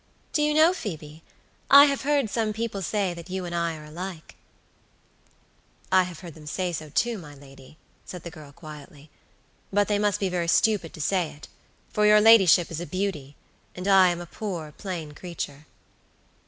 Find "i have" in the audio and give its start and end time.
1.69-2.01, 5.91-6.21